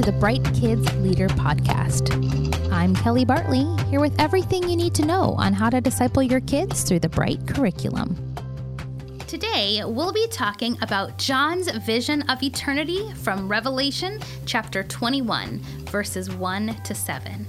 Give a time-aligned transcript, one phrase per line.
[0.00, 2.10] to the Bright Kids Leader Podcast.
[2.72, 6.40] I'm Kelly Bartley, here with everything you need to know on how to disciple your
[6.40, 8.16] kids through the Bright curriculum.
[9.26, 15.58] Today, we'll be talking about John's vision of eternity from Revelation chapter 21,
[15.90, 17.46] verses 1 to 7.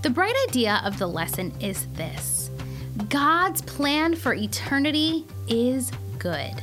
[0.00, 2.50] The bright idea of the lesson is this
[3.10, 6.54] God's plan for eternity is good.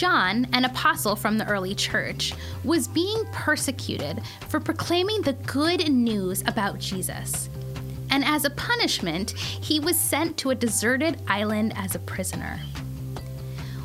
[0.00, 2.32] John, an apostle from the early church,
[2.64, 7.50] was being persecuted for proclaiming the good news about Jesus.
[8.08, 12.58] And as a punishment, he was sent to a deserted island as a prisoner.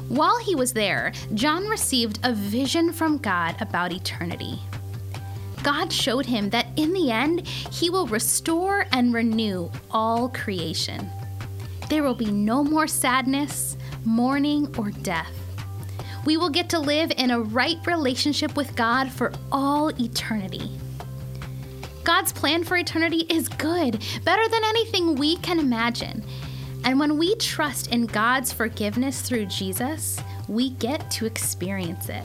[0.08, 4.62] While he was there, John received a vision from God about eternity.
[5.63, 11.10] God showed him that in the end, he will restore and renew all creation.
[11.90, 15.41] There will be no more sadness, mourning, or death
[16.26, 20.71] we will get to live in a right relationship with God for all eternity.
[22.04, 26.23] God's plan for eternity is good, better than anything we can imagine.
[26.84, 32.23] And when we trust in God's forgiveness through Jesus, we get to experience it.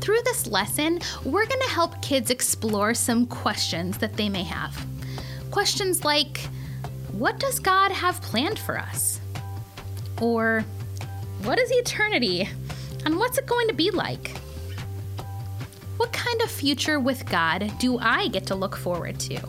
[0.00, 4.86] Through this lesson, we're going to help kids explore some questions that they may have.
[5.50, 6.40] Questions like
[7.12, 9.20] What does God have planned for us?
[10.20, 10.64] Or
[11.42, 12.48] what is eternity?
[13.04, 14.36] And what's it going to be like?
[15.96, 19.40] What kind of future with God do I get to look forward to?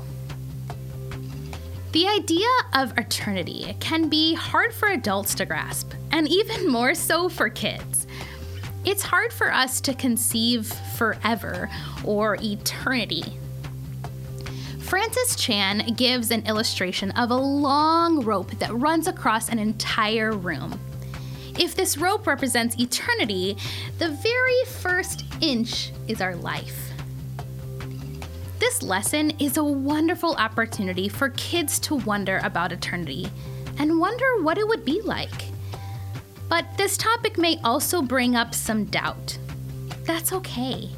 [1.92, 7.30] The idea of eternity can be hard for adults to grasp, and even more so
[7.30, 8.06] for kids.
[8.86, 11.70] It's hard for us to conceive forever
[12.04, 13.38] or eternity.
[14.80, 20.80] Francis Chan gives an illustration of a long rope that runs across an entire room.
[21.60, 23.58] If this rope represents eternity,
[23.98, 26.94] the very first inch is our life.
[28.60, 33.30] This lesson is a wonderful opportunity for kids to wonder about eternity
[33.78, 35.52] and wonder what it would be like.
[36.48, 39.38] But this topic may also bring up some doubt.
[40.04, 40.90] That's okay.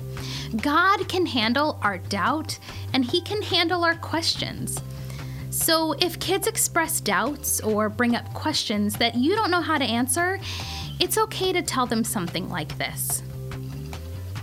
[0.61, 2.59] God can handle our doubt
[2.93, 4.79] and He can handle our questions.
[5.51, 9.83] So, if kids express doubts or bring up questions that you don't know how to
[9.83, 10.39] answer,
[11.01, 13.21] it's okay to tell them something like this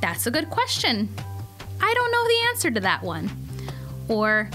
[0.02, 1.08] That's a good question.
[1.80, 3.30] I don't know the answer to that one.
[4.08, 4.50] Or,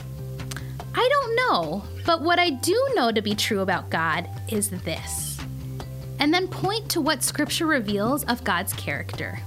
[0.94, 5.40] I don't know, but what I do know to be true about God is this.
[6.20, 9.40] And then point to what Scripture reveals of God's character.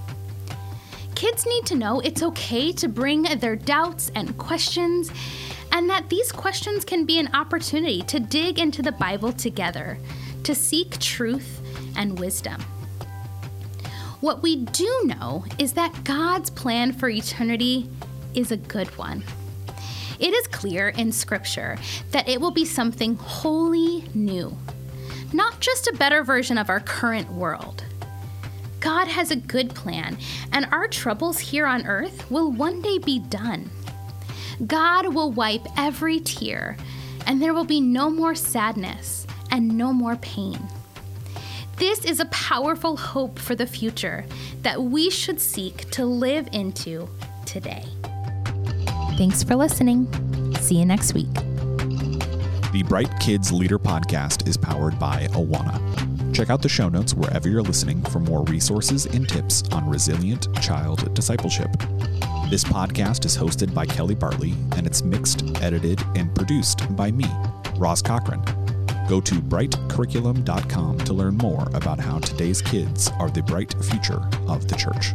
[1.15, 5.13] Kids need to know it's okay to bring their doubts and questions
[5.73, 9.99] and that these questions can be an opportunity to dig into the Bible together,
[10.45, 11.61] to seek truth
[11.97, 12.61] and wisdom.
[14.21, 17.89] What we do know is that God's plan for eternity
[18.35, 19.25] is a good one.
[20.19, 21.77] It is clear in Scripture
[22.13, 24.57] that it will be something wholly new,
[25.33, 27.85] not just a better version of our current world.
[28.81, 30.17] God has a good plan,
[30.53, 33.71] and our troubles here on earth will one day be done.
[34.65, 36.77] God will wipe every tear,
[37.27, 40.59] and there will be no more sadness and no more pain.
[41.77, 44.25] This is a powerful hope for the future
[44.63, 47.09] that we should seek to live into
[47.45, 47.85] today.
[49.19, 50.09] Thanks for listening.
[50.57, 51.33] See you next week.
[52.73, 56.35] The Bright Kids Leader podcast is powered by Awana.
[56.35, 60.49] Check out the show notes wherever you're listening for more resources and tips on resilient
[60.63, 61.71] child discipleship.
[62.49, 67.25] This podcast is hosted by Kelly Bartley and it's mixed, edited, and produced by me,
[67.77, 68.41] Roz Cochran.
[69.09, 74.69] Go to brightcurriculum.com to learn more about how today's kids are the bright future of
[74.69, 75.13] the church.